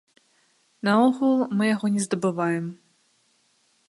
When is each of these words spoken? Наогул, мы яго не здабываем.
Наогул, 0.87 1.37
мы 1.59 1.69
яго 1.75 1.87
не 1.97 2.01
здабываем. 2.07 2.65